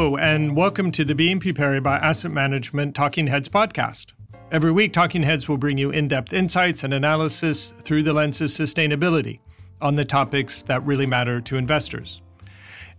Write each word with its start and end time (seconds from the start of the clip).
Hello, 0.00 0.16
and 0.16 0.56
welcome 0.56 0.90
to 0.92 1.04
the 1.04 1.14
BNP 1.14 1.52
Paribas 1.52 2.00
Asset 2.00 2.30
Management 2.30 2.94
Talking 2.94 3.26
Heads 3.26 3.50
podcast. 3.50 4.14
Every 4.50 4.72
week, 4.72 4.94
Talking 4.94 5.22
Heads 5.22 5.46
will 5.46 5.58
bring 5.58 5.76
you 5.76 5.90
in 5.90 6.08
depth 6.08 6.32
insights 6.32 6.84
and 6.84 6.94
analysis 6.94 7.72
through 7.72 8.04
the 8.04 8.14
lens 8.14 8.40
of 8.40 8.48
sustainability 8.48 9.40
on 9.82 9.96
the 9.96 10.04
topics 10.06 10.62
that 10.62 10.82
really 10.86 11.04
matter 11.04 11.38
to 11.42 11.58
investors. 11.58 12.22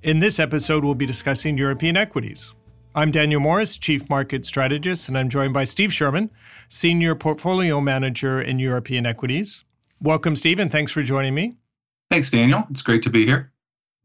In 0.04 0.20
this 0.20 0.38
episode, 0.38 0.84
we'll 0.84 0.94
be 0.94 1.08
discussing 1.08 1.58
European 1.58 1.98
equities. 1.98 2.54
I'm 2.94 3.10
Daniel 3.10 3.42
Morris, 3.42 3.80
Chief 3.80 4.08
Market 4.08 4.46
Strategist, 4.46 5.08
and 5.08 5.18
I'm 5.18 5.28
joined 5.28 5.56
by 5.56 5.64
Steve 5.64 5.92
Sherman, 5.92 6.30
Senior 6.68 7.16
Portfolio 7.16 7.82
Manager 7.82 8.40
in 8.40 8.60
European 8.60 9.08
Equities. 9.08 9.64
Welcome, 10.02 10.36
Steve, 10.36 10.60
and 10.60 10.72
thanks 10.72 10.92
for 10.92 11.02
joining 11.02 11.34
me. 11.34 11.56
Thanks, 12.12 12.30
Daniel. 12.30 12.68
It's 12.70 12.84
great 12.84 13.02
to 13.02 13.10
be 13.10 13.26
here. 13.26 13.52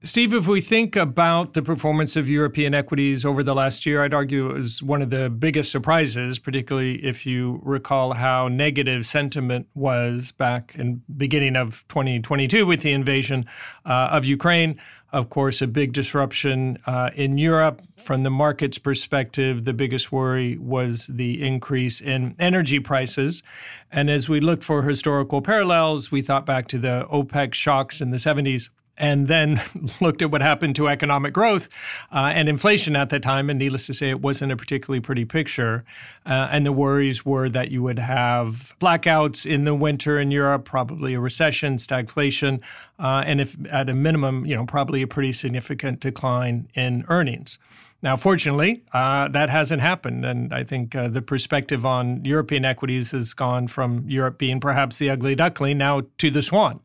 Steve, 0.06 0.32
if 0.32 0.46
we 0.46 0.60
think 0.60 0.94
about 0.94 1.54
the 1.54 1.62
performance 1.62 2.14
of 2.14 2.28
European 2.28 2.74
equities 2.74 3.24
over 3.24 3.42
the 3.42 3.56
last 3.56 3.84
year, 3.84 4.04
I'd 4.04 4.14
argue 4.14 4.50
it 4.50 4.52
was 4.52 4.80
one 4.80 5.02
of 5.02 5.10
the 5.10 5.28
biggest 5.28 5.72
surprises, 5.72 6.38
particularly 6.38 7.04
if 7.04 7.26
you 7.26 7.60
recall 7.64 8.12
how 8.12 8.46
negative 8.46 9.04
sentiment 9.04 9.66
was 9.74 10.30
back 10.30 10.76
in 10.76 11.02
beginning 11.16 11.56
of 11.56 11.84
2022 11.88 12.64
with 12.64 12.82
the 12.82 12.92
invasion 12.92 13.46
uh, 13.84 14.10
of 14.12 14.24
Ukraine. 14.24 14.78
Of 15.12 15.28
course, 15.28 15.60
a 15.60 15.66
big 15.66 15.92
disruption 15.92 16.78
uh, 16.86 17.10
in 17.16 17.36
Europe. 17.36 17.82
From 17.96 18.22
the 18.22 18.30
market's 18.30 18.78
perspective, 18.78 19.64
the 19.64 19.72
biggest 19.72 20.12
worry 20.12 20.56
was 20.56 21.08
the 21.08 21.44
increase 21.44 22.00
in 22.00 22.36
energy 22.38 22.78
prices. 22.78 23.42
And 23.90 24.08
as 24.08 24.28
we 24.28 24.38
looked 24.38 24.62
for 24.62 24.82
historical 24.82 25.42
parallels, 25.42 26.12
we 26.12 26.22
thought 26.22 26.46
back 26.46 26.68
to 26.68 26.78
the 26.78 27.08
OPEC 27.10 27.54
shocks 27.54 28.00
in 28.00 28.12
the 28.12 28.18
70s 28.18 28.68
and 28.98 29.28
then 29.28 29.60
looked 30.00 30.22
at 30.22 30.30
what 30.30 30.40
happened 30.40 30.76
to 30.76 30.88
economic 30.88 31.32
growth 31.32 31.68
uh, 32.12 32.32
and 32.34 32.48
inflation 32.48 32.96
at 32.96 33.10
that 33.10 33.22
time. 33.22 33.50
And 33.50 33.58
needless 33.58 33.86
to 33.86 33.94
say, 33.94 34.10
it 34.10 34.20
wasn't 34.20 34.52
a 34.52 34.56
particularly 34.56 35.00
pretty 35.00 35.24
picture. 35.24 35.84
Uh, 36.24 36.48
and 36.50 36.64
the 36.64 36.72
worries 36.72 37.24
were 37.24 37.48
that 37.50 37.70
you 37.70 37.82
would 37.82 37.98
have 37.98 38.74
blackouts 38.80 39.50
in 39.50 39.64
the 39.64 39.74
winter 39.74 40.18
in 40.18 40.30
Europe, 40.30 40.64
probably 40.64 41.14
a 41.14 41.20
recession, 41.20 41.76
stagflation, 41.76 42.60
uh, 42.98 43.22
and 43.26 43.40
if 43.40 43.56
at 43.70 43.88
a 43.88 43.94
minimum, 43.94 44.46
you 44.46 44.54
know, 44.54 44.64
probably 44.64 45.02
a 45.02 45.06
pretty 45.06 45.32
significant 45.32 46.00
decline 46.00 46.68
in 46.74 47.04
earnings. 47.08 47.58
Now, 48.02 48.16
fortunately, 48.16 48.82
uh, 48.92 49.28
that 49.28 49.48
hasn't 49.48 49.80
happened. 49.80 50.24
And 50.24 50.52
I 50.52 50.64
think 50.64 50.94
uh, 50.94 51.08
the 51.08 51.22
perspective 51.22 51.86
on 51.86 52.24
European 52.24 52.64
equities 52.64 53.12
has 53.12 53.32
gone 53.34 53.68
from 53.68 54.04
Europe 54.08 54.38
being 54.38 54.60
perhaps 54.60 54.98
the 54.98 55.10
ugly 55.10 55.34
duckling 55.34 55.78
now 55.78 56.02
to 56.18 56.30
the 56.30 56.42
swan 56.42 56.80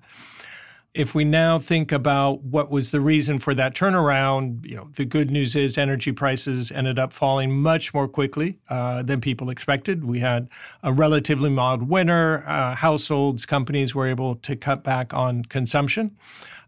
if 0.94 1.16
we 1.16 1.24
now 1.24 1.58
think 1.58 1.92
about 1.94 2.44
what 2.44 2.70
was 2.70 2.92
the 2.92 3.00
reason 3.00 3.40
for 3.40 3.54
that 3.56 3.74
turnaround, 3.74 4.66
you 4.66 4.76
know, 4.76 4.90
the 4.96 5.06
good 5.06 5.32
news 5.32 5.56
is 5.56 5.78
energy 5.78 6.12
prices 6.12 6.70
ended 6.70 7.00
up 7.00 7.14
falling 7.14 7.52
much 7.52 7.94
more 7.94 8.10
quickly 8.10 8.60
uh, 8.70 9.02
than 9.02 9.22
people 9.22 9.50
expected. 9.50 10.04
We 10.04 10.20
had 10.20 10.50
a 10.84 10.92
relatively 10.92 11.50
mild 11.50 11.84
winter. 11.84 12.44
Uh, 12.46 12.76
households, 12.76 13.46
companies 13.46 13.96
were 13.96 14.08
able 14.08 14.36
to 14.38 14.56
cut 14.58 14.84
back 14.84 15.14
on 15.14 15.44
consumption. 15.46 16.18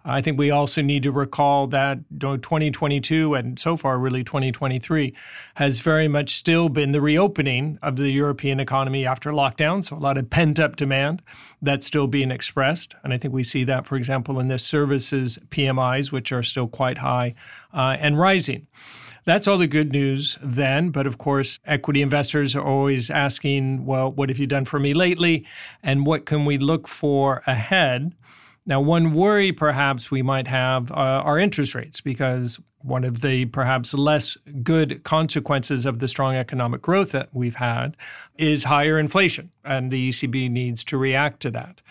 I 0.06 0.22
think 0.22 0.38
we 0.38 0.52
also 0.52 0.82
need 0.82 1.04
to 1.04 1.12
recall 1.12 1.68
that 1.68 2.00
2022 2.20 3.36
and 3.36 3.58
so 3.58 3.78
far 3.78 3.98
really 3.98 4.24
2023 4.24 5.14
has 5.56 5.80
very 5.80 6.10
much 6.10 6.36
still 6.36 6.68
been 6.68 6.92
the 6.92 7.00
reopening 7.00 7.80
of 7.82 7.96
the 7.96 8.12
European 8.12 8.60
economy 8.60 9.06
after 9.06 9.32
lockdown. 9.32 9.84
So 9.84 9.96
a 9.96 9.98
lot 9.98 10.18
of 10.18 10.30
pent 10.30 10.60
up 10.60 10.76
demand 10.76 11.22
that's 11.62 11.88
still 11.88 12.08
being 12.08 12.32
expressed. 12.32 12.96
And 13.04 13.14
I 13.14 13.18
think 13.18 13.34
we 13.34 13.44
see 13.44 13.64
that, 13.64 13.86
for 13.86 13.96
example, 13.96 14.40
in 14.40 14.50
the 14.50 14.60
services 14.60 15.40
PMIs, 15.50 16.12
which 16.12 16.34
are 16.34 16.44
still 16.44 16.68
quite 16.68 16.98
high 16.98 17.34
uh, 17.74 17.96
and 18.00 18.20
rising. 18.20 18.68
That's 19.26 19.48
all 19.48 19.58
the 19.58 19.68
good 19.68 19.94
news 19.94 20.38
then. 20.42 20.90
But 20.90 21.08
of 21.08 21.18
course, 21.18 21.60
equity 21.66 22.02
investors 22.02 22.58
are 22.58 22.64
always 22.64 23.10
asking, 23.10 23.86
well, 23.86 24.12
what 24.12 24.28
have 24.28 24.38
you 24.38 24.48
done 24.48 24.66
for 24.66 24.80
me 24.80 24.94
lately? 24.94 25.46
And 25.82 26.06
what 26.06 26.26
can 26.26 26.44
we 26.44 26.58
look 26.58 26.90
for 26.90 27.42
ahead? 27.48 28.14
Now, 28.66 28.80
one 28.80 29.14
worry 29.14 29.52
perhaps 29.52 30.10
we 30.10 30.22
might 30.22 30.48
have 30.48 30.92
uh, 30.92 30.96
are 30.96 31.38
interest 31.38 31.76
rates, 31.76 32.00
because 32.00 32.60
one 32.84 33.04
of 33.04 33.22
the 33.22 33.46
perhaps 33.46 33.94
less 33.94 34.38
good 34.62 35.04
consequences 35.04 35.86
of 35.86 36.00
the 36.00 36.08
strong 36.08 36.36
economic 36.36 36.82
growth 36.82 37.12
that 37.12 37.30
we've 37.34 37.56
had 37.56 37.98
is 38.38 38.66
higher 38.66 39.00
inflation, 39.00 39.52
and 39.64 39.90
the 39.90 40.10
ECB 40.10 40.50
needs 40.50 40.84
to 40.86 40.98
react 40.98 41.42
to 41.42 41.52
that. 41.52 41.82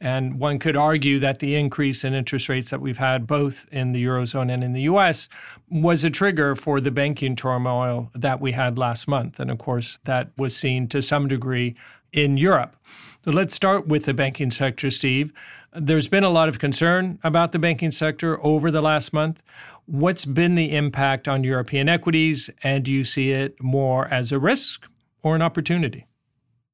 And 0.00 0.38
one 0.38 0.58
could 0.58 0.76
argue 0.76 1.18
that 1.18 1.40
the 1.40 1.56
increase 1.56 2.04
in 2.04 2.14
interest 2.14 2.48
rates 2.48 2.70
that 2.70 2.80
we've 2.80 2.98
had 2.98 3.26
both 3.26 3.66
in 3.70 3.92
the 3.92 4.02
Eurozone 4.04 4.52
and 4.52 4.64
in 4.64 4.72
the 4.72 4.82
US 4.82 5.28
was 5.68 6.04
a 6.04 6.10
trigger 6.10 6.56
for 6.56 6.80
the 6.80 6.90
banking 6.90 7.36
turmoil 7.36 8.10
that 8.14 8.40
we 8.40 8.52
had 8.52 8.78
last 8.78 9.06
month. 9.06 9.38
And 9.38 9.50
of 9.50 9.58
course, 9.58 9.98
that 10.04 10.30
was 10.38 10.56
seen 10.56 10.88
to 10.88 11.02
some 11.02 11.28
degree 11.28 11.74
in 12.12 12.36
Europe. 12.36 12.76
So 13.22 13.32
let's 13.32 13.54
start 13.54 13.86
with 13.86 14.06
the 14.06 14.14
banking 14.14 14.50
sector, 14.50 14.90
Steve. 14.90 15.34
There's 15.74 16.08
been 16.08 16.24
a 16.24 16.30
lot 16.30 16.48
of 16.48 16.58
concern 16.58 17.18
about 17.22 17.52
the 17.52 17.58
banking 17.58 17.90
sector 17.90 18.42
over 18.42 18.70
the 18.70 18.80
last 18.80 19.12
month. 19.12 19.42
What's 19.84 20.24
been 20.24 20.54
the 20.54 20.74
impact 20.74 21.28
on 21.28 21.44
European 21.44 21.90
equities, 21.90 22.48
and 22.62 22.82
do 22.82 22.94
you 22.94 23.04
see 23.04 23.32
it 23.32 23.62
more 23.62 24.06
as 24.08 24.32
a 24.32 24.38
risk 24.38 24.88
or 25.22 25.36
an 25.36 25.42
opportunity? 25.42 26.06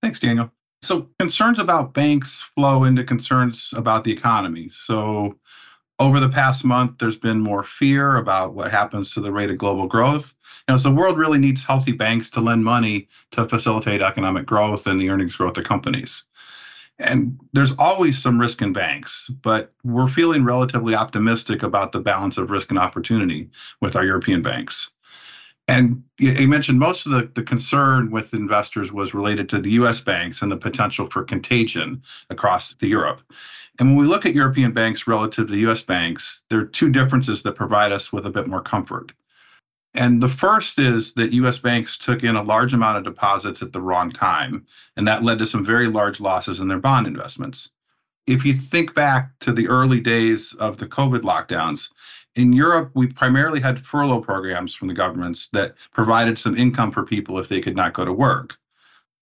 Thanks, 0.03 0.21
Daniel. 0.21 0.53
So, 0.83 1.09
concerns 1.19 1.59
about 1.59 1.95
banks 1.95 2.43
flow 2.55 2.84
into 2.84 3.03
concerns 3.03 3.71
about 3.75 4.05
the 4.05 4.13
economy. 4.13 4.69
So, 4.69 5.37
over 5.99 6.21
the 6.21 6.28
past 6.28 6.65
month, 6.65 6.99
there's 6.99 7.17
been 7.17 7.41
more 7.41 7.65
fear 7.65 8.19
about 8.19 8.55
what 8.55 8.71
happens 8.71 9.13
to 9.15 9.21
the 9.21 9.33
rate 9.33 9.51
of 9.51 9.59
global 9.59 9.89
growth. 9.89 10.34
You 10.69 10.75
know, 10.75 10.78
so 10.78 10.91
the 10.91 10.95
world 10.95 11.17
really 11.17 11.39
needs 11.39 11.65
healthy 11.65 11.93
banks 11.93 12.31
to 12.33 12.41
lend 12.41 12.65
money 12.65 13.09
to 13.33 13.49
facilitate 13.49 14.03
economic 14.03 14.47
growth 14.47 14.87
and 14.87 15.01
the 15.01 15.09
earnings 15.09 15.37
growth 15.37 15.57
of 15.57 15.65
companies. 15.65 16.25
And 16.99 17.39
there's 17.53 17.75
always 17.79 18.21
some 18.21 18.41
risk 18.41 18.62
in 18.62 18.73
banks, 18.73 19.29
but 19.43 19.73
we're 19.84 20.09
feeling 20.09 20.45
relatively 20.45 20.95
optimistic 20.95 21.62
about 21.62 21.93
the 21.93 22.01
balance 22.01 22.39
of 22.39 22.51
risk 22.51 22.71
and 22.71 22.79
opportunity 22.79 23.51
with 23.81 23.97
our 23.97 24.05
European 24.05 24.41
banks. 24.41 24.91
And 25.69 26.05
you 26.19 26.47
mentioned 26.47 26.79
most 26.79 27.07
of 27.07 27.12
the, 27.12 27.31
the 27.34 27.43
concern 27.43 28.11
with 28.11 28.33
investors 28.33 28.93
was 28.93 29.15
related 29.15 29.49
to 29.49 29.59
the 29.59 29.71
US 29.73 30.01
banks 30.01 30.41
and 30.41 30.51
the 30.51 30.57
potential 30.57 31.11
for 31.11 31.25
contagion 31.25 32.03
across 32.31 32.75
the 32.75 32.87
Europe. 32.87 33.21
And 33.78 33.89
when 33.89 33.99
we 33.99 34.07
look 34.07 34.25
at 34.25 34.34
European 34.34 34.73
banks 34.73 35.07
relative 35.07 35.49
to 35.49 35.57
US 35.69 35.83
banks, 35.83 36.43
there 36.49 36.61
are 36.61 36.67
two 36.67 36.89
differences 36.89 37.43
that 37.43 37.57
provide 37.57 37.93
us 37.93 38.13
with 38.13 38.27
a 38.27 38.31
bit 38.31 38.47
more 38.47 38.63
comfort. 38.63 39.13
And 39.95 40.23
the 40.23 40.29
first 40.29 40.79
is 40.79 41.15
that 41.15 41.33
US 41.33 41.59
banks 41.59 41.97
took 41.97 42.23
in 42.23 42.37
a 42.37 42.43
large 42.43 42.75
amount 42.75 42.99
of 42.99 43.05
deposits 43.05 43.63
at 43.63 43.73
the 43.73 43.81
wrong 43.81 44.11
time, 44.11 44.67
and 44.97 45.07
that 45.09 45.23
led 45.23 45.39
to 45.39 45.47
some 45.47 45.65
very 45.65 45.87
large 45.87 46.21
losses 46.21 46.61
in 46.61 46.69
their 46.69 46.79
bond 46.79 47.07
investments. 47.07 47.71
If 48.27 48.45
you 48.45 48.55
think 48.55 48.95
back 48.95 49.39
to 49.41 49.53
the 49.53 49.69
early 49.69 50.01
days 50.01 50.53
of 50.55 50.79
the 50.79 50.87
COVID 50.87 51.21
lockdowns, 51.21 51.91
in 52.35 52.53
Europe, 52.53 52.91
we 52.95 53.07
primarily 53.07 53.61
had 53.61 53.85
furlough 53.85 54.21
programs 54.21 54.75
from 54.75 54.89
the 54.89 54.95
governments 54.95 55.49
that 55.55 55.75
provided 55.93 56.39
some 56.39 56.57
income 56.57 56.91
for 56.91 57.05
people 57.05 57.39
if 57.39 57.49
they 57.49 57.61
could 57.61 57.77
not 57.77 57.95
go 57.95 58.05
to 58.05 58.13
work. 58.13 58.59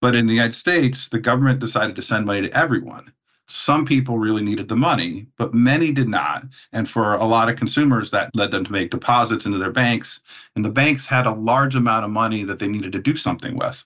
But 0.01 0.17
in 0.17 0.27
the 0.27 0.33
United 0.33 0.55
States, 0.55 1.09
the 1.09 1.21
government 1.21 1.61
decided 1.61 1.95
to 1.97 2.03
send 2.03 2.27
money 2.27 2.43
to 2.43 2.57
everyone. 2.57 3.13
Some 3.47 3.84
people 3.84 4.19
really 4.19 4.43
needed 4.43 4.69
the 4.69 4.77
money, 4.77 5.27
but 5.37 5.53
many 5.53 5.93
did 5.93 6.09
not. 6.09 6.44
And 6.72 6.88
for 6.88 7.15
a 7.15 7.25
lot 7.25 7.50
of 7.50 7.59
consumers, 7.59 8.10
that 8.10 8.34
led 8.34 8.50
them 8.50 8.65
to 8.65 8.72
make 8.72 8.91
deposits 8.91 9.44
into 9.44 9.59
their 9.59 9.71
banks. 9.71 10.21
And 10.56 10.65
the 10.65 10.71
banks 10.71 11.06
had 11.06 11.27
a 11.27 11.32
large 11.32 11.75
amount 11.75 12.06
of 12.06 12.10
money 12.10 12.44
that 12.44 12.59
they 12.59 12.69
needed 12.69 12.93
to 12.93 13.00
do 13.00 13.16
something 13.16 13.56
with. 13.56 13.84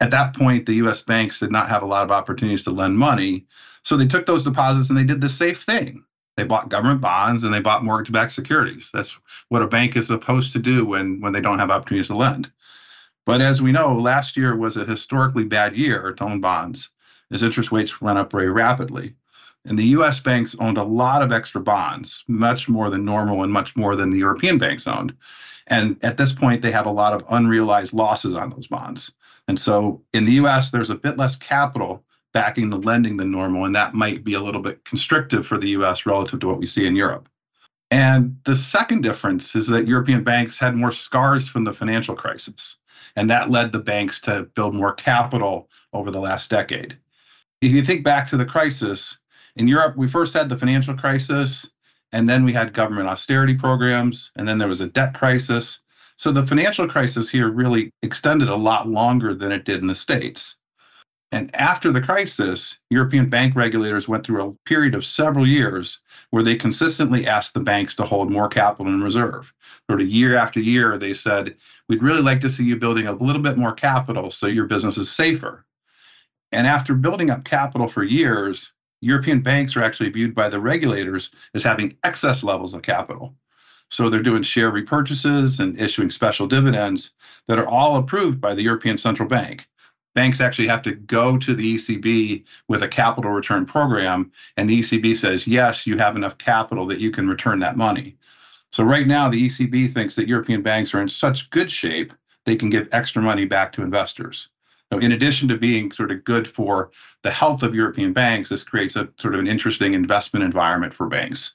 At 0.00 0.10
that 0.10 0.36
point, 0.36 0.66
the 0.66 0.74
US 0.74 1.02
banks 1.02 1.40
did 1.40 1.50
not 1.50 1.70
have 1.70 1.82
a 1.82 1.86
lot 1.86 2.04
of 2.04 2.10
opportunities 2.10 2.64
to 2.64 2.70
lend 2.70 2.98
money. 2.98 3.46
So 3.82 3.96
they 3.96 4.06
took 4.06 4.26
those 4.26 4.44
deposits 4.44 4.90
and 4.90 4.98
they 4.98 5.04
did 5.04 5.22
the 5.22 5.28
safe 5.28 5.62
thing. 5.62 6.04
They 6.36 6.44
bought 6.44 6.68
government 6.68 7.00
bonds 7.00 7.44
and 7.44 7.52
they 7.52 7.60
bought 7.60 7.84
mortgage 7.84 8.12
backed 8.12 8.32
securities. 8.32 8.90
That's 8.92 9.18
what 9.48 9.62
a 9.62 9.66
bank 9.66 9.96
is 9.96 10.06
supposed 10.08 10.52
to 10.52 10.58
do 10.58 10.84
when, 10.84 11.20
when 11.20 11.32
they 11.32 11.40
don't 11.40 11.58
have 11.58 11.70
opportunities 11.70 12.08
to 12.08 12.16
lend. 12.16 12.52
But 13.24 13.40
as 13.40 13.62
we 13.62 13.72
know, 13.72 13.94
last 13.94 14.36
year 14.36 14.54
was 14.54 14.76
a 14.76 14.84
historically 14.84 15.44
bad 15.44 15.74
year 15.76 16.12
to 16.12 16.24
own 16.24 16.40
bonds 16.40 16.90
as 17.30 17.42
interest 17.42 17.72
rates 17.72 18.00
run 18.00 18.16
up 18.16 18.30
very 18.30 18.50
rapidly. 18.50 19.14
And 19.64 19.78
the 19.78 19.86
US 19.98 20.20
banks 20.20 20.56
owned 20.58 20.78
a 20.78 20.82
lot 20.82 21.22
of 21.22 21.32
extra 21.32 21.60
bonds, 21.60 22.24
much 22.26 22.68
more 22.68 22.90
than 22.90 23.04
normal 23.04 23.42
and 23.42 23.52
much 23.52 23.76
more 23.76 23.96
than 23.96 24.10
the 24.10 24.18
European 24.18 24.56
banks 24.58 24.86
owned. 24.86 25.14
And 25.66 26.02
at 26.02 26.16
this 26.16 26.32
point, 26.32 26.62
they 26.62 26.70
have 26.70 26.86
a 26.86 26.90
lot 26.90 27.12
of 27.12 27.24
unrealized 27.28 27.92
losses 27.92 28.34
on 28.34 28.50
those 28.50 28.66
bonds. 28.66 29.12
And 29.46 29.58
so 29.58 30.02
in 30.14 30.24
the 30.24 30.32
US, 30.32 30.70
there's 30.70 30.90
a 30.90 30.94
bit 30.94 31.18
less 31.18 31.36
capital 31.36 32.04
backing 32.32 32.70
the 32.70 32.76
lending 32.76 33.16
than 33.16 33.30
normal, 33.30 33.64
and 33.64 33.74
that 33.74 33.94
might 33.94 34.22
be 34.22 34.34
a 34.34 34.40
little 34.40 34.62
bit 34.62 34.84
constrictive 34.84 35.46
for 35.46 35.58
the 35.58 35.70
US 35.70 36.06
relative 36.06 36.40
to 36.40 36.46
what 36.46 36.58
we 36.58 36.66
see 36.66 36.86
in 36.86 36.96
Europe. 36.96 37.28
And 37.90 38.38
the 38.44 38.56
second 38.56 39.02
difference 39.02 39.56
is 39.56 39.66
that 39.68 39.86
European 39.88 40.22
banks 40.22 40.58
had 40.58 40.76
more 40.76 40.92
scars 40.92 41.48
from 41.48 41.64
the 41.64 41.72
financial 41.72 42.14
crisis, 42.14 42.78
and 43.16 43.28
that 43.30 43.50
led 43.50 43.72
the 43.72 43.78
banks 43.78 44.20
to 44.20 44.44
build 44.54 44.74
more 44.74 44.92
capital 44.92 45.70
over 45.94 46.10
the 46.10 46.20
last 46.20 46.50
decade 46.50 46.98
if 47.60 47.72
you 47.72 47.82
think 47.82 48.04
back 48.04 48.28
to 48.28 48.36
the 48.36 48.44
crisis 48.44 49.18
in 49.56 49.66
Europe, 49.66 49.96
we 49.96 50.08
first 50.08 50.32
had 50.34 50.48
the 50.48 50.56
financial 50.56 50.94
crisis, 50.94 51.68
and 52.12 52.28
then 52.28 52.44
we 52.44 52.52
had 52.52 52.72
government 52.72 53.08
austerity 53.08 53.56
programs, 53.56 54.30
and 54.36 54.46
then 54.46 54.58
there 54.58 54.68
was 54.68 54.80
a 54.80 54.88
debt 54.88 55.14
crisis. 55.14 55.80
So 56.16 56.30
the 56.30 56.46
financial 56.46 56.88
crisis 56.88 57.28
here 57.28 57.50
really 57.50 57.92
extended 58.02 58.48
a 58.48 58.56
lot 58.56 58.88
longer 58.88 59.34
than 59.34 59.52
it 59.52 59.64
did 59.64 59.80
in 59.80 59.88
the 59.88 59.94
States. 59.94 60.56
And 61.30 61.54
after 61.54 61.92
the 61.92 62.00
crisis, 62.00 62.78
European 62.88 63.28
bank 63.28 63.54
regulators 63.54 64.08
went 64.08 64.24
through 64.24 64.42
a 64.42 64.52
period 64.66 64.94
of 64.94 65.04
several 65.04 65.46
years 65.46 66.00
where 66.30 66.42
they 66.42 66.56
consistently 66.56 67.26
asked 67.26 67.52
the 67.52 67.60
banks 67.60 67.94
to 67.96 68.04
hold 68.04 68.30
more 68.30 68.48
capital 68.48 68.90
in 68.90 69.02
reserve. 69.02 69.52
Sort 69.90 70.00
of 70.00 70.08
year 70.08 70.36
after 70.36 70.60
year, 70.60 70.96
they 70.96 71.12
said, 71.12 71.54
We'd 71.88 72.02
really 72.02 72.22
like 72.22 72.40
to 72.42 72.50
see 72.50 72.64
you 72.64 72.76
building 72.76 73.06
a 73.06 73.12
little 73.12 73.42
bit 73.42 73.58
more 73.58 73.74
capital 73.74 74.30
so 74.30 74.46
your 74.46 74.66
business 74.66 74.96
is 74.96 75.10
safer. 75.10 75.66
And 76.52 76.66
after 76.66 76.94
building 76.94 77.30
up 77.30 77.44
capital 77.44 77.88
for 77.88 78.02
years, 78.02 78.72
European 79.00 79.40
banks 79.40 79.76
are 79.76 79.82
actually 79.82 80.10
viewed 80.10 80.34
by 80.34 80.48
the 80.48 80.60
regulators 80.60 81.30
as 81.54 81.62
having 81.62 81.96
excess 82.04 82.42
levels 82.42 82.74
of 82.74 82.82
capital. 82.82 83.34
So 83.90 84.08
they're 84.08 84.22
doing 84.22 84.42
share 84.42 84.72
repurchases 84.72 85.60
and 85.60 85.80
issuing 85.80 86.10
special 86.10 86.46
dividends 86.46 87.12
that 87.46 87.58
are 87.58 87.68
all 87.68 87.96
approved 87.96 88.40
by 88.40 88.54
the 88.54 88.62
European 88.62 88.98
Central 88.98 89.28
Bank 89.28 89.68
banks 90.18 90.40
actually 90.40 90.66
have 90.66 90.82
to 90.82 90.96
go 90.96 91.38
to 91.38 91.54
the 91.54 91.76
ECB 91.76 92.42
with 92.66 92.82
a 92.82 92.88
capital 92.88 93.30
return 93.30 93.64
program, 93.64 94.32
and 94.56 94.68
the 94.68 94.80
ECB 94.80 95.16
says, 95.16 95.46
yes, 95.46 95.86
you 95.86 95.96
have 95.96 96.16
enough 96.16 96.36
capital 96.38 96.86
that 96.86 96.98
you 96.98 97.12
can 97.12 97.28
return 97.28 97.60
that 97.60 97.76
money. 97.76 98.16
So 98.72 98.82
right 98.82 99.06
now, 99.06 99.28
the 99.28 99.48
ECB 99.48 99.92
thinks 99.92 100.16
that 100.16 100.26
European 100.26 100.60
banks 100.60 100.92
are 100.92 101.00
in 101.00 101.08
such 101.08 101.50
good 101.50 101.70
shape 101.70 102.12
they 102.46 102.56
can 102.56 102.68
give 102.68 102.88
extra 102.90 103.22
money 103.22 103.44
back 103.44 103.70
to 103.72 103.82
investors. 103.82 104.48
In 104.90 105.12
addition 105.12 105.48
to 105.48 105.56
being 105.56 105.92
sort 105.92 106.10
of 106.10 106.24
good 106.24 106.48
for 106.48 106.90
the 107.22 107.30
health 107.30 107.62
of 107.62 107.74
European 107.74 108.14
banks, 108.14 108.48
this 108.48 108.64
creates 108.64 108.96
a 108.96 109.08
sort 109.18 109.34
of 109.34 109.40
an 109.40 109.46
interesting 109.46 109.92
investment 109.92 110.44
environment 110.44 110.94
for 110.94 111.06
banks. 111.08 111.54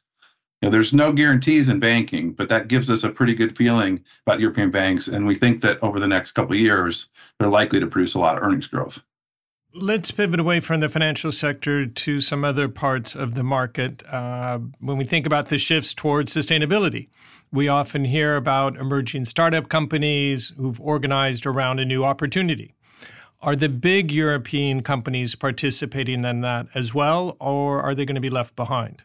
You 0.61 0.67
know, 0.67 0.71
there's 0.71 0.93
no 0.93 1.11
guarantees 1.11 1.67
in 1.67 1.79
banking, 1.79 2.31
but 2.31 2.47
that 2.49 2.67
gives 2.67 2.89
us 2.89 3.03
a 3.03 3.09
pretty 3.09 3.33
good 3.33 3.57
feeling 3.57 4.03
about 4.25 4.39
European 4.39 4.69
banks, 4.69 5.07
and 5.07 5.25
we 5.25 5.35
think 5.35 5.61
that 5.61 5.81
over 5.81 5.99
the 5.99 6.07
next 6.07 6.33
couple 6.33 6.53
of 6.53 6.59
years, 6.59 7.09
they're 7.39 7.49
likely 7.49 7.79
to 7.79 7.87
produce 7.87 8.13
a 8.13 8.19
lot 8.19 8.37
of 8.37 8.43
earnings 8.43 8.67
growth. 8.67 9.01
Let's 9.75 10.11
pivot 10.11 10.39
away 10.39 10.59
from 10.59 10.79
the 10.79 10.87
financial 10.87 11.31
sector 11.31 11.87
to 11.87 12.21
some 12.21 12.45
other 12.45 12.69
parts 12.69 13.15
of 13.15 13.33
the 13.33 13.43
market. 13.43 14.03
Uh, 14.07 14.59
when 14.79 14.97
we 14.97 15.05
think 15.05 15.25
about 15.25 15.47
the 15.47 15.57
shifts 15.57 15.95
towards 15.95 16.31
sustainability, 16.31 17.09
we 17.51 17.67
often 17.67 18.05
hear 18.05 18.35
about 18.35 18.77
emerging 18.77 19.25
startup 19.25 19.69
companies 19.69 20.53
who've 20.57 20.79
organized 20.79 21.47
around 21.47 21.79
a 21.79 21.85
new 21.85 22.05
opportunity. 22.05 22.75
Are 23.43 23.57
the 23.57 23.67
big 23.67 24.09
European 24.09 24.83
companies 24.83 25.35
participating 25.35 26.23
in 26.23 26.39
that 26.41 26.67
as 26.73 26.93
well, 26.93 27.35
or 27.41 27.81
are 27.81 27.93
they 27.93 28.05
going 28.05 28.15
to 28.15 28.21
be 28.21 28.29
left 28.29 28.55
behind? 28.55 29.03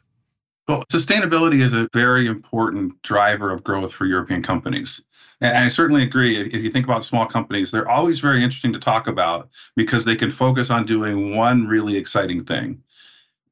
Well, 0.68 0.84
sustainability 0.92 1.60
is 1.60 1.74
a 1.74 1.88
very 1.92 2.26
important 2.26 3.02
driver 3.02 3.50
of 3.50 3.64
growth 3.64 3.92
for 3.92 4.06
European 4.06 4.44
companies. 4.44 5.02
And 5.40 5.56
I 5.56 5.68
certainly 5.68 6.04
agree. 6.04 6.40
If 6.40 6.62
you 6.62 6.70
think 6.70 6.86
about 6.86 7.04
small 7.04 7.26
companies, 7.26 7.72
they're 7.72 7.88
always 7.88 8.20
very 8.20 8.44
interesting 8.44 8.72
to 8.74 8.78
talk 8.78 9.08
about 9.08 9.48
because 9.74 10.04
they 10.04 10.14
can 10.14 10.30
focus 10.30 10.70
on 10.70 10.86
doing 10.86 11.34
one 11.34 11.66
really 11.66 11.96
exciting 11.96 12.44
thing. 12.44 12.80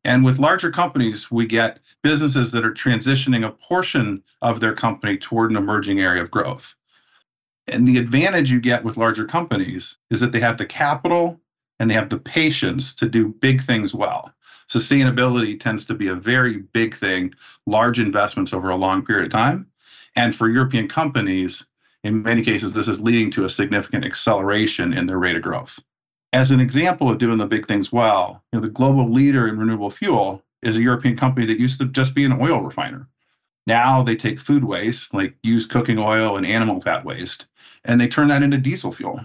And 0.04 0.24
with 0.24 0.38
larger 0.38 0.70
companies, 0.70 1.32
we 1.32 1.46
get 1.46 1.80
businesses 2.04 2.52
that 2.52 2.64
are 2.64 2.72
transitioning 2.72 3.44
a 3.44 3.50
portion 3.50 4.22
of 4.40 4.60
their 4.60 4.74
company 4.74 5.16
toward 5.16 5.50
an 5.50 5.56
emerging 5.56 6.00
area 6.00 6.22
of 6.22 6.30
growth. 6.30 6.76
And 7.68 7.86
the 7.86 7.98
advantage 7.98 8.50
you 8.50 8.60
get 8.60 8.84
with 8.84 8.96
larger 8.96 9.24
companies 9.24 9.96
is 10.10 10.20
that 10.20 10.32
they 10.32 10.40
have 10.40 10.56
the 10.56 10.66
capital 10.66 11.40
and 11.78 11.90
they 11.90 11.94
have 11.94 12.08
the 12.08 12.18
patience 12.18 12.94
to 12.96 13.08
do 13.08 13.28
big 13.28 13.62
things 13.62 13.92
well. 13.94 14.30
Sustainability 14.68 15.58
tends 15.58 15.84
to 15.86 15.94
be 15.94 16.08
a 16.08 16.14
very 16.14 16.58
big 16.58 16.96
thing, 16.96 17.34
large 17.66 18.00
investments 18.00 18.52
over 18.52 18.70
a 18.70 18.76
long 18.76 19.04
period 19.04 19.26
of 19.26 19.32
time. 19.32 19.66
And 20.14 20.34
for 20.34 20.48
European 20.48 20.88
companies, 20.88 21.66
in 22.02 22.22
many 22.22 22.42
cases, 22.42 22.72
this 22.72 22.88
is 22.88 23.00
leading 23.00 23.30
to 23.32 23.44
a 23.44 23.50
significant 23.50 24.04
acceleration 24.04 24.92
in 24.92 25.06
their 25.06 25.18
rate 25.18 25.36
of 25.36 25.42
growth. 25.42 25.78
As 26.32 26.50
an 26.50 26.60
example 26.60 27.10
of 27.10 27.18
doing 27.18 27.38
the 27.38 27.46
big 27.46 27.66
things 27.66 27.92
well, 27.92 28.42
you 28.52 28.58
know, 28.58 28.62
the 28.62 28.72
global 28.72 29.10
leader 29.10 29.48
in 29.48 29.58
renewable 29.58 29.90
fuel 29.90 30.42
is 30.62 30.76
a 30.76 30.82
European 30.82 31.16
company 31.16 31.46
that 31.46 31.60
used 31.60 31.80
to 31.80 31.86
just 31.86 32.14
be 32.14 32.24
an 32.24 32.40
oil 32.40 32.60
refiner. 32.60 33.08
Now 33.66 34.02
they 34.02 34.16
take 34.16 34.38
food 34.38 34.64
waste, 34.64 35.12
like 35.12 35.36
used 35.42 35.70
cooking 35.70 35.98
oil 35.98 36.36
and 36.36 36.46
animal 36.46 36.80
fat 36.80 37.04
waste, 37.04 37.46
and 37.86 38.00
they 38.00 38.08
turn 38.08 38.28
that 38.28 38.42
into 38.42 38.58
diesel 38.58 38.92
fuel. 38.92 39.20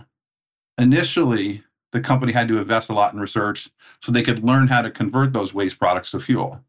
Initially, 0.78 1.64
the 1.92 2.00
company 2.00 2.32
had 2.32 2.48
to 2.48 2.58
invest 2.58 2.90
a 2.90 2.94
lot 2.94 3.14
in 3.14 3.20
research 3.20 3.70
so 4.02 4.12
they 4.12 4.24
could 4.24 4.44
learn 4.44 4.68
how 4.68 4.82
to 4.82 4.90
convert 4.90 5.34
those 5.34 5.54
waste 5.54 5.78
products 5.78 6.12
to 6.12 6.20
fuel. 6.20 6.64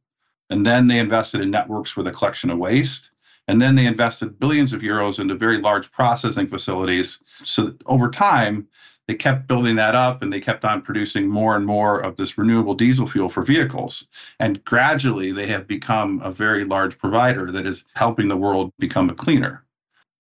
And 0.51 0.67
then 0.67 0.87
they 0.87 0.99
invested 0.99 1.41
in 1.41 1.51
networks 1.51 1.91
for 1.91 2.03
the 2.03 2.11
collection 2.11 2.51
of 2.51 2.59
waste 2.59 3.13
and 3.49 3.61
then 3.61 3.75
they 3.75 3.87
invested 3.87 4.39
billions 4.39 4.73
of 4.73 4.83
euros 4.83 5.19
into 5.19 5.35
very 5.35 5.59
large 5.59 5.91
processing 5.91 6.47
facilities. 6.47 7.21
So 7.45 7.75
over 7.87 8.09
time, 8.09 8.69
they 9.09 9.15
kept 9.15 9.49
building 9.49 9.75
that 9.77 9.97
up 9.97 10.23
and 10.23 10.33
they 10.33 10.41
kept 10.41 10.65
on 10.65 10.81
producing 10.81 11.29
more 11.29 11.57
and 11.57 11.67
more 11.67 12.01
of 12.01 12.17
this 12.17 12.39
renewable 12.39 12.75
diesel 12.75 13.09
fuel 13.09 13.29
for 13.29 13.43
vehicles. 13.43 14.07
And 14.39 14.65
gradually, 14.65 15.33
they 15.33 15.49
have 15.49 15.67
become 15.67 16.21
a 16.23 16.31
very 16.31 16.65
large 16.65 16.97
provider 16.99 17.51
that 17.51 17.67
is 17.67 17.85
helping 17.95 18.29
the 18.29 18.37
world 18.37 18.73
become 18.79 19.11
a 19.11 19.15
cleaner. 19.15 19.65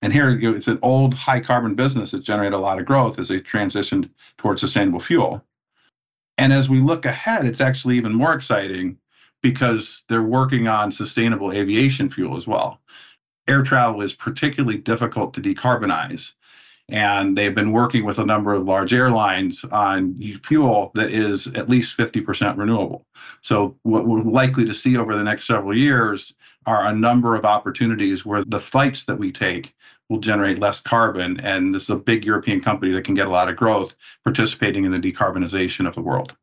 And 0.03 0.13
here 0.13 0.31
it's 0.31 0.69
an 0.69 0.81
old 0.83 1.15
high 1.15 1.41
carbon 1.41 1.75
business 1.75 2.11
that 2.11 2.25
generated 2.25 2.55
a 2.55 2.59
lot 2.59 2.79
of 2.79 2.87
growth 2.87 3.19
as 3.19 3.29
they 3.29 3.41
transitioned 3.41 4.11
towards 4.37 4.61
sustainable 4.61 5.01
fuel. 5.01 5.45
And 6.39 6.53
as 6.53 6.69
we 6.69 6.81
look 6.81 7.07
ahead, 7.07 7.47
it's 7.47 7.61
actually 7.61 7.97
even 7.97 8.13
more 8.13 8.35
exciting 8.35 8.99
because 9.43 10.05
they're 10.09 10.23
working 10.23 10.67
on 10.69 10.93
sustainable 10.93 11.53
aviation 11.53 12.09
fuel 12.09 12.37
as 12.37 12.47
well 12.47 12.81
air 13.49 13.63
travel 13.63 14.03
is 14.03 14.15
particularly 14.15 14.79
difficult 14.79 15.35
to 15.35 15.41
decarbonize. 15.41 16.33
And 16.89 17.39
they've 17.39 17.55
been 17.55 17.73
working 17.73 18.05
with 18.05 18.19
a 18.19 18.27
number 18.27 18.53
of 18.53 18.65
large 18.65 18.93
airlines 18.93 19.65
on 19.65 20.19
fuel 20.45 20.91
that 20.95 21.11
is 21.11 21.47
at 21.49 21.69
least 21.69 21.97
50% 21.97 22.59
renewable. 22.59 23.07
So, 23.41 23.77
what 23.83 24.07
we're 24.07 24.23
likely 24.23 24.65
to 24.67 24.75
see 24.75 24.97
over 24.97 25.15
the 25.15 25.23
next 25.23 25.47
several 25.47 25.77
years 25.77 26.35
are 26.67 26.87
a 26.87 26.95
number 26.95 27.35
of 27.37 27.45
opportunities 27.45 28.25
where 28.25 28.45
the 28.45 28.61
flights 28.61 29.05
that 29.05 29.19
we 29.19 29.33
take 29.33 29.75
will 30.09 30.19
generate 30.19 30.59
less 30.59 30.81
carbon. 30.81 31.41
And 31.41 31.75
this 31.75 31.85
is 31.85 31.91
a 31.91 31.97
big 31.97 32.25
European 32.25 32.61
company 32.61 32.93
that 32.93 33.05
can 33.05 33.15
get 33.15 33.27
a 33.27 33.31
lot 33.31 33.49
of 33.49 33.57
growth 33.57 33.97
participating 34.25 34.85
in 34.85 34.93
the 34.93 34.99
decarbonization 34.99 35.87
of 35.87 35.95
the 35.95 36.03
world. 36.03 36.35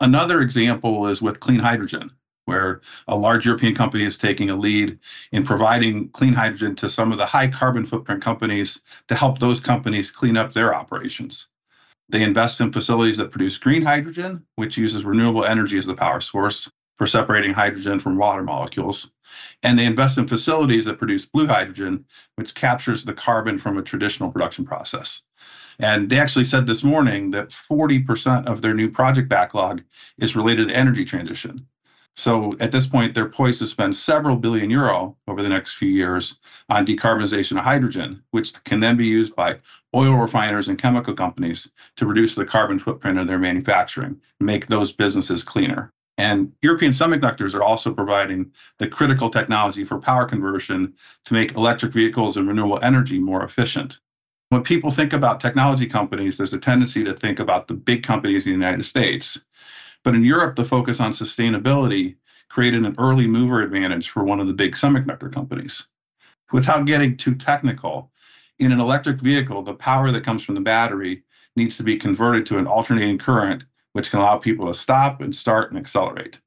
Another 0.00 0.40
example 0.40 1.06
is 1.06 1.22
with 1.22 1.40
clean 1.40 1.60
hydrogen 1.60 2.10
where 2.46 2.82
a 3.08 3.16
large 3.16 3.46
European 3.46 3.74
company 3.74 4.04
is 4.04 4.18
taking 4.18 4.50
a 4.50 4.56
lead 4.56 4.98
in 5.32 5.44
providing 5.44 6.08
clean 6.10 6.34
hydrogen 6.34 6.76
to 6.76 6.90
some 6.90 7.12
of 7.12 7.18
the 7.18 7.26
high 7.26 7.48
carbon 7.48 7.86
footprint 7.86 8.22
companies 8.22 8.82
to 9.08 9.14
help 9.14 9.38
those 9.38 9.60
companies 9.60 10.10
clean 10.10 10.36
up 10.36 10.52
their 10.52 10.74
operations. 10.74 11.48
They 12.10 12.22
invest 12.22 12.60
in 12.60 12.70
facilities 12.70 13.16
that 13.16 13.30
produce 13.30 13.56
green 13.56 13.82
hydrogen, 13.82 14.44
which 14.56 14.76
uses 14.76 15.04
renewable 15.04 15.44
energy 15.44 15.78
as 15.78 15.86
the 15.86 15.94
power 15.94 16.20
source 16.20 16.70
for 16.98 17.06
separating 17.06 17.54
hydrogen 17.54 17.98
from 17.98 18.18
water 18.18 18.42
molecules. 18.42 19.10
And 19.62 19.78
they 19.78 19.84
invest 19.84 20.18
in 20.18 20.28
facilities 20.28 20.84
that 20.84 20.98
produce 20.98 21.26
blue 21.26 21.46
hydrogen, 21.46 22.04
which 22.36 22.54
captures 22.54 23.04
the 23.04 23.14
carbon 23.14 23.58
from 23.58 23.78
a 23.78 23.82
traditional 23.82 24.30
production 24.30 24.64
process. 24.64 25.22
And 25.78 26.08
they 26.08 26.18
actually 26.18 26.44
said 26.44 26.66
this 26.66 26.84
morning 26.84 27.30
that 27.32 27.50
40% 27.70 28.46
of 28.46 28.62
their 28.62 28.74
new 28.74 28.90
project 28.90 29.28
backlog 29.28 29.82
is 30.18 30.36
related 30.36 30.68
to 30.68 30.76
energy 30.76 31.04
transition. 31.04 31.66
So 32.16 32.56
at 32.60 32.70
this 32.70 32.86
point, 32.86 33.12
they're 33.12 33.28
poised 33.28 33.58
to 33.58 33.66
spend 33.66 33.96
several 33.96 34.36
billion 34.36 34.70
euro 34.70 35.16
over 35.26 35.42
the 35.42 35.48
next 35.48 35.74
few 35.74 35.88
years 35.88 36.38
on 36.68 36.86
decarbonization 36.86 37.58
of 37.58 37.64
hydrogen, 37.64 38.22
which 38.30 38.62
can 38.62 38.78
then 38.78 38.96
be 38.96 39.06
used 39.06 39.34
by 39.34 39.58
oil 39.94 40.14
refiners 40.14 40.68
and 40.68 40.78
chemical 40.78 41.14
companies 41.14 41.70
to 41.96 42.06
reduce 42.06 42.36
the 42.36 42.44
carbon 42.44 42.78
footprint 42.78 43.18
of 43.18 43.26
their 43.26 43.38
manufacturing, 43.38 44.20
make 44.38 44.66
those 44.66 44.92
businesses 44.92 45.42
cleaner. 45.42 45.92
And 46.16 46.52
European 46.62 46.92
semiconductors 46.92 47.54
are 47.54 47.62
also 47.62 47.92
providing 47.92 48.52
the 48.78 48.86
critical 48.86 49.30
technology 49.30 49.84
for 49.84 49.98
power 49.98 50.26
conversion 50.26 50.94
to 51.24 51.34
make 51.34 51.56
electric 51.56 51.92
vehicles 51.92 52.36
and 52.36 52.46
renewable 52.46 52.78
energy 52.82 53.18
more 53.18 53.44
efficient. 53.44 53.98
When 54.50 54.62
people 54.62 54.92
think 54.92 55.12
about 55.12 55.40
technology 55.40 55.86
companies, 55.86 56.36
there's 56.36 56.52
a 56.52 56.58
tendency 56.58 57.02
to 57.02 57.14
think 57.14 57.40
about 57.40 57.66
the 57.66 57.74
big 57.74 58.04
companies 58.04 58.46
in 58.46 58.52
the 58.52 58.58
United 58.58 58.84
States. 58.84 59.40
But 60.04 60.14
in 60.14 60.22
Europe, 60.22 60.54
the 60.54 60.64
focus 60.64 61.00
on 61.00 61.10
sustainability 61.12 62.16
created 62.48 62.84
an 62.84 62.94
early 62.98 63.26
mover 63.26 63.62
advantage 63.62 64.10
for 64.10 64.22
one 64.22 64.38
of 64.38 64.46
the 64.46 64.52
big 64.52 64.76
semiconductor 64.76 65.32
companies. 65.32 65.88
Without 66.52 66.86
getting 66.86 67.16
too 67.16 67.34
technical, 67.34 68.12
in 68.60 68.70
an 68.70 68.78
electric 68.78 69.20
vehicle, 69.20 69.62
the 69.62 69.74
power 69.74 70.12
that 70.12 70.22
comes 70.22 70.44
from 70.44 70.54
the 70.54 70.60
battery 70.60 71.24
needs 71.56 71.76
to 71.78 71.82
be 71.82 71.96
converted 71.96 72.46
to 72.46 72.58
an 72.58 72.66
alternating 72.68 73.18
current, 73.18 73.64
which 73.94 74.10
can 74.10 74.20
allow 74.20 74.38
people 74.38 74.66
to 74.66 74.74
stop 74.74 75.20
and 75.20 75.34
start 75.34 75.70
and 75.70 75.78
accelerate. 75.80 76.38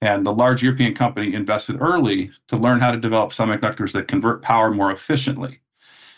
And 0.00 0.26
the 0.26 0.32
large 0.32 0.62
European 0.62 0.94
company 0.94 1.34
invested 1.34 1.76
early 1.78 2.32
to 2.48 2.56
learn 2.56 2.80
how 2.80 2.90
to 2.90 2.98
develop 2.98 3.30
semiconductors 3.30 3.92
that 3.92 4.08
convert 4.08 4.42
power 4.42 4.72
more 4.72 4.90
efficiently. 4.90 5.60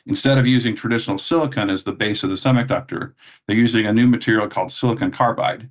Instead 0.06 0.38
of 0.38 0.46
using 0.46 0.74
traditional 0.74 1.18
silicon 1.18 1.68
as 1.68 1.82
the 1.82 1.92
base 1.92 2.22
of 2.22 2.30
the 2.30 2.36
semiconductor, 2.36 3.12
they're 3.46 3.56
using 3.56 3.86
a 3.86 3.92
new 3.92 4.06
material 4.06 4.48
called 4.48 4.72
silicon 4.72 5.10
carbide, 5.10 5.68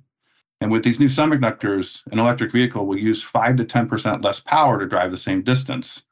and 0.60 0.70
with 0.70 0.82
these 0.82 1.00
new 1.00 1.08
semiconductors, 1.08 2.02
an 2.10 2.18
electric 2.18 2.52
vehicle 2.52 2.86
will 2.86 2.98
use 2.98 3.22
5 3.22 3.56
to 3.56 3.64
10% 3.64 4.24
less 4.24 4.40
power 4.40 4.78
to 4.78 4.86
drive 4.86 5.10
the 5.10 5.18
same 5.18 5.42
distance. 5.42 6.04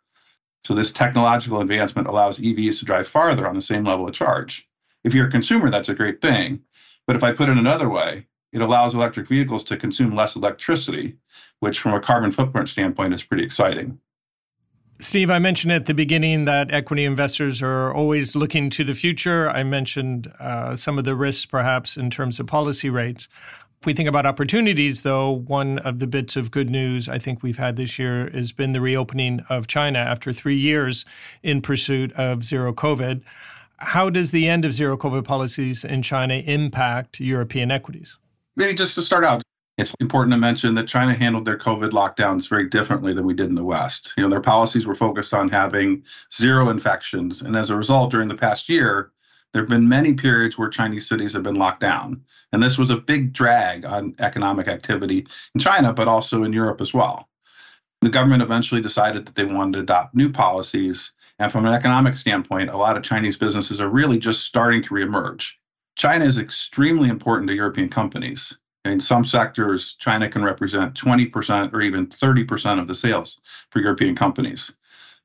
So 0.67 0.75
this 0.75 0.93
technological 0.93 1.61
advancement 1.61 2.07
allows 2.07 2.39
EVs 2.39 2.79
to 2.81 2.85
drive 2.85 3.09
farther 3.09 3.49
on 3.49 3.55
the 3.55 3.63
same 3.63 3.85
level 3.85 4.07
of 4.07 4.15
charge. 4.15 4.69
If 5.05 5.15
you're 5.15 5.27
a 5.27 5.31
consumer, 5.31 5.71
that's 5.71 5.89
a 5.89 5.95
great 5.95 6.21
thing. 6.21 6.61
But 7.07 7.17
if 7.17 7.25
I 7.25 7.33
put 7.33 7.49
it 7.49 7.57
another 7.57 7.89
way, 7.89 8.27
it 8.53 8.61
allows 8.61 8.95
electric 8.95 9.29
vehicles 9.29 9.65
to 9.65 9.77
consume 9.77 10.15
less 10.15 10.37
electricity, 10.37 11.17
which 11.61 11.79
from 11.79 11.95
a 11.95 12.01
carbon 12.01 12.31
footprint 12.31 12.69
standpoint 12.69 13.15
is 13.15 13.23
pretty 13.23 13.45
exciting. 13.45 13.99
Steve, 15.01 15.31
I 15.31 15.41
mentioned 15.41 15.73
at 15.73 15.87
the 15.87 15.95
beginning 15.95 16.45
that 16.45 16.73
equity 16.73 17.05
investors 17.05 17.61
are 17.61 17.93
always 17.93 18.37
looking 18.37 18.71
to 18.71 18.85
the 18.85 18.95
future. 18.95 19.51
I 19.51 19.65
mentioned 19.65 20.33
uh, 20.39 20.77
some 20.77 20.97
of 20.97 21.05
the 21.05 21.17
risks, 21.17 21.45
perhaps, 21.45 21.97
in 21.97 22.09
terms 22.09 22.39
of 22.39 22.47
policy 22.47 22.89
rates. 22.89 23.27
If 23.81 23.87
we 23.87 23.95
think 23.95 24.09
about 24.09 24.27
opportunities, 24.27 25.03
though, 25.03 25.33
one 25.33 25.81
of 25.81 25.99
the 25.99 26.07
bits 26.07 26.37
of 26.37 26.53
good 26.53 26.71
news 26.71 27.09
I 27.09 27.19
think 27.19 27.43
we've 27.43 27.59
had 27.59 27.75
this 27.75 27.99
year 27.99 28.31
has 28.33 28.53
been 28.53 28.71
the 28.71 28.81
reopening 28.81 29.41
of 29.49 29.67
China 29.67 29.99
after 29.99 30.33
three 30.33 30.57
years 30.57 31.05
in 31.43 31.63
pursuit 31.63 32.13
of 32.13 32.45
zero 32.45 32.73
COVID. 32.73 33.23
How 33.79 34.09
does 34.09 34.31
the 34.31 34.49
end 34.49 34.65
of 34.65 34.73
zero 34.73 34.97
COVID 34.97 35.25
policies 35.25 35.85
in 35.85 36.03
China 36.03 36.35
impact 36.35 37.19
European 37.19 37.73
equities? 37.73 38.19
Maybe 38.57 38.75
just 38.75 38.95
to 38.97 39.03
start 39.03 39.25
out, 39.25 39.43
it's 39.79 39.95
important 40.01 40.33
to 40.33 40.39
mention 40.39 40.75
that 40.75 40.87
China 40.87 41.15
handled 41.15 41.47
their 41.47 41.57
COVID 41.57 41.91
lockdowns 41.91 42.49
very 42.49 42.69
differently 42.69 43.15
than 43.15 43.25
we 43.25 43.33
did 43.33 43.49
in 43.49 43.55
the 43.55 43.65
West. 43.65 44.13
You 44.17 44.23
know, 44.23 44.29
their 44.29 44.41
policies 44.41 44.87
were 44.87 44.95
focused 44.95 45.33
on 45.33 45.49
having 45.49 46.03
zero 46.35 46.69
infections. 46.69 47.41
And 47.41 47.57
as 47.57 47.71
a 47.71 47.77
result, 47.77 48.11
during 48.11 48.29
the 48.29 48.35
past 48.35 48.69
year, 48.69 49.13
there 49.53 49.63
have 49.63 49.71
been 49.71 49.89
many 49.89 50.13
periods 50.13 50.59
where 50.59 50.69
Chinese 50.69 51.09
cities 51.09 51.33
have 51.33 51.43
been 51.43 51.55
locked 51.55 51.81
down. 51.81 52.23
And 52.53 52.63
this 52.63 52.77
was 52.77 52.91
a 52.91 52.97
big 52.97 53.33
drag 53.33 53.87
on 53.87 54.15
economic 54.19 54.69
activity 54.69 55.27
in 55.55 55.61
China, 55.61 55.95
but 55.95 56.09
also 56.09 56.45
in 56.45 56.53
Europe 56.53 56.83
as 56.83 56.93
well. 56.93 57.29
The 58.03 58.11
government 58.11 58.43
eventually 58.43 58.83
decided 58.83 59.27
that 59.27 59.35
they 59.35 59.45
wanted 59.45 59.73
to 59.73 59.83
adopt 59.85 60.15
new 60.15 60.31
policies. 60.31 61.13
And 61.39 61.51
from 61.51 61.65
an 61.65 61.73
economic 61.73 62.17
standpoint, 62.17 62.69
a 62.69 62.77
lot 62.77 62.99
of 62.99 63.03
Chinese 63.03 63.39
businesses 63.39 63.81
are 63.81 63.89
really 63.89 64.19
just 64.19 64.45
starting 64.45 64.83
to 64.83 64.95
reemerge. 64.95 65.53
China 66.03 66.25
is 66.25 66.37
extremely 66.37 67.09
important 67.09 67.47
to 67.47 67.55
European 67.55 67.89
companies. 67.89 68.59
In 68.85 68.99
some 68.99 69.25
sectors, 69.25 69.95
China 69.95 70.29
can 70.29 70.43
represent 70.43 70.95
20% 70.95 71.73
or 71.73 71.81
even 71.81 72.09
30% 72.09 72.81
of 72.81 72.89
the 72.89 72.95
sales 72.97 73.41
for 73.71 73.79
European 73.79 74.17
companies. 74.17 74.75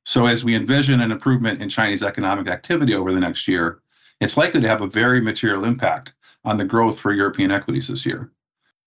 So, 0.05 0.27
as 0.27 0.46
we 0.46 0.53
envision 0.53 1.01
an 1.01 1.12
improvement 1.12 1.63
in 1.63 1.67
Chinese 1.67 2.03
economic 2.03 2.48
activity 2.48 2.93
over 2.93 3.12
the 3.12 3.19
next 3.19 3.48
year, 3.48 3.79
it's 4.22 4.38
likely 4.38 4.62
to 4.62 4.67
have 4.67 4.81
a 4.81 4.88
very 4.88 5.19
material 5.19 5.65
impact 5.65 6.13
on 6.46 6.57
the 6.57 6.65
growth 6.65 7.00
for 7.00 7.12
European 7.12 7.50
equities 7.50 7.88
this 7.88 8.05
year. 8.05 8.31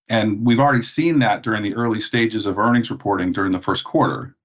And 0.08 0.46
we've 0.46 0.60
already 0.60 0.84
seen 0.84 1.18
that 1.18 1.42
during 1.42 1.64
the 1.64 1.74
early 1.74 2.00
stages 2.00 2.46
of 2.46 2.56
earnings 2.56 2.92
reporting 2.92 3.32
during 3.32 3.50
the 3.50 3.58
first 3.58 3.82
quarter. 3.82 4.36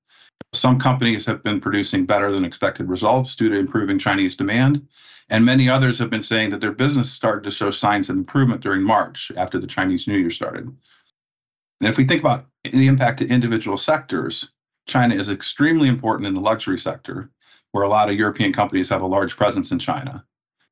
Some 0.53 0.79
companies 0.79 1.25
have 1.25 1.43
been 1.43 1.59
producing 1.59 2.05
better 2.05 2.31
than 2.31 2.45
expected 2.45 2.87
results 2.87 3.35
due 3.35 3.49
to 3.49 3.57
improving 3.57 3.99
Chinese 3.99 4.35
demand, 4.35 4.87
and 5.29 5.43
many 5.43 5.69
others 5.69 5.99
have 5.99 6.09
been 6.09 6.23
saying 6.23 6.51
that 6.51 6.61
their 6.61 6.71
business 6.71 7.11
started 7.11 7.43
to 7.43 7.51
show 7.51 7.71
signs 7.71 8.09
of 8.09 8.15
improvement 8.15 8.61
during 8.61 8.83
March 8.83 9.31
after 9.37 9.59
the 9.59 9.67
Chinese 9.67 10.07
New 10.07 10.17
Year 10.17 10.29
started. 10.29 10.65
And 10.65 11.89
if 11.89 11.97
we 11.97 12.05
think 12.05 12.21
about 12.21 12.45
the 12.63 12.87
impact 12.87 13.19
to 13.19 13.27
individual 13.27 13.77
sectors, 13.77 14.49
China 14.87 15.15
is 15.15 15.29
extremely 15.29 15.87
important 15.87 16.27
in 16.27 16.33
the 16.33 16.39
luxury 16.39 16.79
sector, 16.79 17.31
where 17.71 17.83
a 17.83 17.89
lot 17.89 18.09
of 18.09 18.15
European 18.15 18.53
companies 18.53 18.89
have 18.89 19.01
a 19.01 19.07
large 19.07 19.35
presence 19.35 19.71
in 19.71 19.79
China. 19.79 20.23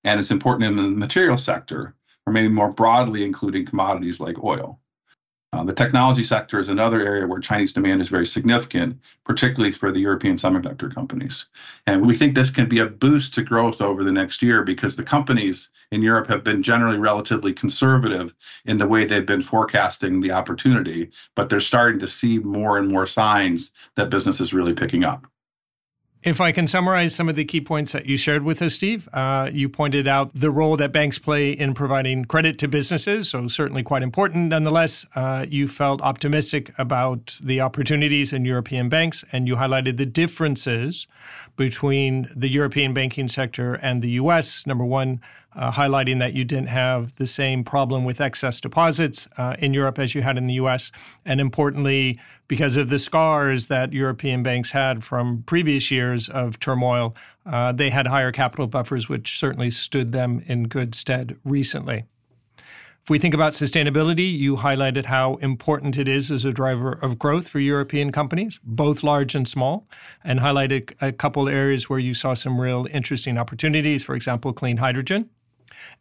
And 0.03 0.19
it's 0.19 0.31
important 0.31 0.69
in 0.69 0.75
the 0.75 0.83
material 0.83 1.37
sector, 1.37 1.95
or 2.25 2.33
maybe 2.33 2.47
more 2.47 2.71
broadly, 2.71 3.23
including 3.23 3.65
commodities 3.65 4.19
like 4.19 4.43
oil. 4.43 4.79
Uh, 5.53 5.63
the 5.63 5.73
technology 5.73 6.23
sector 6.23 6.57
is 6.57 6.69
another 6.69 6.99
area 7.05 7.27
where 7.27 7.39
Chinese 7.39 7.73
demand 7.73 8.01
is 8.01 8.09
very 8.09 8.25
significant, 8.25 8.99
particularly 9.23 9.71
for 9.71 9.91
the 9.91 9.99
European 9.99 10.35
semiconductor 10.35 10.93
companies. 10.93 11.47
And 11.85 12.03
we 12.03 12.15
think 12.15 12.33
this 12.33 12.49
can 12.49 12.67
be 12.67 12.79
a 12.79 12.87
boost 12.87 13.35
to 13.35 13.43
growth 13.43 13.79
over 13.79 14.03
the 14.03 14.11
next 14.11 14.41
year 14.41 14.63
because 14.63 14.95
the 14.95 15.03
companies 15.03 15.69
in 15.91 16.01
Europe 16.01 16.27
have 16.27 16.43
been 16.43 16.63
generally 16.63 16.97
relatively 16.97 17.53
conservative 17.53 18.33
in 18.65 18.79
the 18.79 18.87
way 18.87 19.05
they've 19.05 19.27
been 19.27 19.43
forecasting 19.43 20.21
the 20.21 20.31
opportunity, 20.31 21.11
but 21.35 21.49
they're 21.49 21.59
starting 21.59 21.99
to 21.99 22.07
see 22.07 22.39
more 22.39 22.79
and 22.79 22.91
more 22.91 23.05
signs 23.05 23.73
that 23.95 24.09
business 24.09 24.41
is 24.41 24.55
really 24.55 24.73
picking 24.73 25.03
up. 25.03 25.27
If 26.23 26.39
I 26.39 26.53
can 26.53 26.67
summarize 26.67 27.13
some 27.13 27.27
of 27.27 27.35
the 27.35 27.43
key 27.43 27.59
points 27.59 27.91
that 27.91 28.05
you 28.05 28.15
shared 28.15 28.43
with 28.43 28.61
us, 28.61 28.75
Steve, 28.75 29.09
uh, 29.11 29.49
you 29.51 29.67
pointed 29.67 30.07
out 30.07 30.33
the 30.33 30.51
role 30.51 30.77
that 30.77 30.93
banks 30.93 31.19
play 31.19 31.51
in 31.51 31.73
providing 31.73 32.23
credit 32.23 32.57
to 32.59 32.69
businesses, 32.69 33.29
so 33.29 33.49
certainly 33.49 33.83
quite 33.83 34.03
important. 34.03 34.47
Nonetheless, 34.47 35.05
uh, 35.15 35.45
you 35.49 35.67
felt 35.67 36.01
optimistic 36.01 36.73
about 36.77 37.37
the 37.43 37.59
opportunities 37.59 38.31
in 38.31 38.45
European 38.45 38.87
banks, 38.87 39.25
and 39.33 39.49
you 39.49 39.57
highlighted 39.57 39.97
the 39.97 40.05
differences 40.05 41.07
between 41.57 42.29
the 42.33 42.47
European 42.47 42.93
banking 42.93 43.27
sector 43.27 43.73
and 43.73 44.01
the 44.01 44.11
U.S. 44.11 44.65
Number 44.65 44.85
one, 44.85 45.19
uh, 45.55 45.71
highlighting 45.71 46.19
that 46.19 46.33
you 46.33 46.43
didn't 46.45 46.67
have 46.67 47.15
the 47.15 47.25
same 47.25 47.63
problem 47.63 48.05
with 48.05 48.21
excess 48.21 48.59
deposits 48.59 49.27
uh, 49.37 49.55
in 49.59 49.73
Europe 49.73 49.99
as 49.99 50.15
you 50.15 50.21
had 50.21 50.37
in 50.37 50.47
the 50.47 50.55
US. 50.55 50.91
And 51.25 51.39
importantly, 51.39 52.19
because 52.47 52.77
of 52.77 52.89
the 52.89 52.99
scars 52.99 53.67
that 53.67 53.93
European 53.93 54.43
banks 54.43 54.71
had 54.71 55.03
from 55.03 55.43
previous 55.43 55.91
years 55.91 56.29
of 56.29 56.59
turmoil, 56.59 57.15
uh, 57.45 57.71
they 57.71 57.89
had 57.89 58.07
higher 58.07 58.31
capital 58.31 58.67
buffers, 58.67 59.09
which 59.09 59.37
certainly 59.37 59.71
stood 59.71 60.11
them 60.11 60.43
in 60.45 60.63
good 60.67 60.95
stead 60.95 61.37
recently. 61.43 62.05
If 63.03 63.09
we 63.09 63.19
think 63.19 63.33
about 63.33 63.51
sustainability, 63.51 64.31
you 64.31 64.55
highlighted 64.55 65.05
how 65.07 65.35
important 65.35 65.97
it 65.97 66.07
is 66.07 66.31
as 66.31 66.45
a 66.45 66.51
driver 66.51 66.93
of 66.93 67.19
growth 67.19 67.49
for 67.49 67.59
European 67.59 68.13
companies, 68.13 68.61
both 68.63 69.03
large 69.03 69.35
and 69.35 69.45
small, 69.45 69.89
and 70.23 70.39
highlighted 70.39 70.93
a 71.01 71.11
couple 71.11 71.49
areas 71.49 71.89
where 71.89 71.99
you 71.99 72.13
saw 72.13 72.33
some 72.33 72.61
real 72.61 72.87
interesting 72.93 73.37
opportunities, 73.37 74.05
for 74.05 74.15
example, 74.15 74.53
clean 74.53 74.77
hydrogen. 74.77 75.29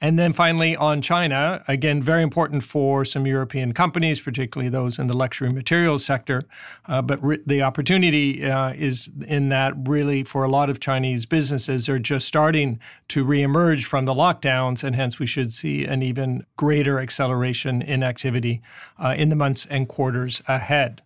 And 0.01 0.19
then 0.19 0.33
finally, 0.33 0.77
on 0.77 1.01
China, 1.01 1.63
again, 1.69 2.03
very 2.03 2.23
important 2.23 2.65
for 2.65 3.05
some 3.05 3.27
European 3.27 3.73
companies, 3.73 4.21
particularly 4.21 4.69
those 4.69 4.99
in 4.99 5.07
the 5.07 5.15
luxury 5.15 5.53
materials 5.53 6.05
sector. 6.05 6.43
Uh, 6.87 7.03
but 7.03 7.23
re- 7.23 7.39
the 7.47 7.63
opportunity 7.63 8.45
uh, 8.45 8.73
is 8.73 9.11
in 9.27 9.49
that 9.51 9.75
really 9.87 10.25
for 10.25 10.45
a 10.45 10.49
lot 10.49 10.69
of 10.71 10.81
Chinese 10.81 11.27
businesses 11.27 11.89
are 11.89 11.99
just 11.99 12.27
starting 12.27 12.81
to 13.09 13.25
reemerge 13.25 13.85
from 13.85 14.05
the 14.05 14.15
lockdowns, 14.15 14.83
and 14.83 14.97
hence 14.97 15.19
we 15.19 15.27
should 15.27 15.53
see 15.53 15.85
an 15.85 16.03
even 16.03 16.45
greater 16.57 16.99
acceleration 16.99 17.83
in 17.83 18.03
activity 18.03 18.61
uh, 19.03 19.15
in 19.17 19.29
the 19.29 19.37
months 19.37 19.67
and 19.67 19.89
quarters 19.89 20.43
ahead. 20.49 21.03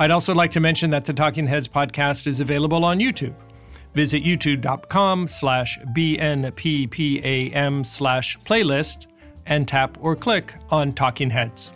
I'd 0.00 0.12
also 0.12 0.32
like 0.34 0.52
to 0.52 0.60
mention 0.60 0.90
that 0.90 1.04
the 1.04 1.12
Talking 1.12 1.46
Heads 1.46 1.68
podcast 1.68 2.26
is 2.26 2.40
available 2.40 2.84
on 2.84 2.98
YouTube. 2.98 3.34
Visit 3.94 4.22
youtube.com 4.22 5.26
slash 5.26 5.78
bnppam 5.96 7.86
slash 7.86 8.38
playlist 8.40 9.06
and 9.46 9.66
tap 9.66 9.96
or 10.00 10.14
click 10.14 10.54
on 10.70 10.92
Talking 10.92 11.30
Heads. 11.30 11.72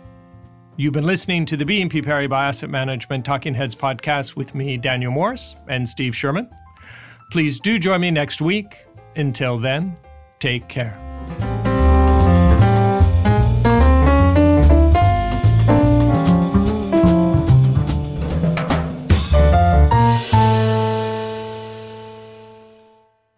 You've 0.75 0.93
been 0.93 1.03
listening 1.03 1.45
to 1.45 1.55
the 1.55 1.65
BNP 1.65 2.03
Paribas 2.03 2.47
Asset 2.47 2.69
Management 2.69 3.23
Talking 3.23 3.53
Heads 3.53 3.75
podcast 3.75 4.35
with 4.35 4.55
me, 4.55 4.75
Daniel 4.75 5.11
Morris, 5.11 5.55
and 5.67 5.87
Steve 5.87 6.15
Sherman. 6.15 6.49
Please 7.31 7.59
do 7.59 7.77
join 7.77 8.01
me 8.01 8.09
next 8.09 8.41
week. 8.41 8.87
Until 9.15 9.59
then, 9.59 9.95
take 10.39 10.67
care. 10.67 11.12